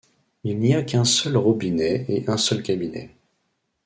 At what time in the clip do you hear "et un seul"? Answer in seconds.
2.09-2.63